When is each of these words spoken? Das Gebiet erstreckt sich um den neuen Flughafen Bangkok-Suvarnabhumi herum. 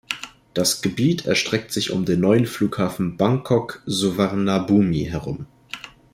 Das 0.55 0.81
Gebiet 0.81 1.27
erstreckt 1.27 1.71
sich 1.71 1.91
um 1.91 2.05
den 2.05 2.21
neuen 2.21 2.47
Flughafen 2.47 3.17
Bangkok-Suvarnabhumi 3.17 5.03
herum. 5.05 5.45